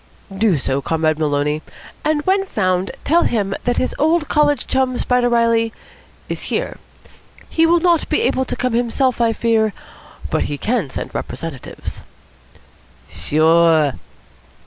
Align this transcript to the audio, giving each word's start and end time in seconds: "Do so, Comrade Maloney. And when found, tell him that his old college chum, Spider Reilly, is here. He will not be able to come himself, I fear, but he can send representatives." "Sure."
"Do 0.35 0.57
so, 0.57 0.81
Comrade 0.81 1.19
Maloney. 1.19 1.61
And 2.03 2.23
when 2.23 2.43
found, 2.47 2.89
tell 3.03 3.21
him 3.21 3.53
that 3.65 3.77
his 3.77 3.93
old 3.99 4.27
college 4.27 4.65
chum, 4.65 4.97
Spider 4.97 5.29
Reilly, 5.29 5.71
is 6.27 6.41
here. 6.49 6.77
He 7.51 7.67
will 7.67 7.79
not 7.79 8.09
be 8.09 8.21
able 8.23 8.43
to 8.45 8.55
come 8.55 8.73
himself, 8.73 9.21
I 9.21 9.31
fear, 9.31 9.73
but 10.31 10.45
he 10.45 10.57
can 10.57 10.89
send 10.89 11.13
representatives." 11.13 12.01
"Sure." 13.11 13.93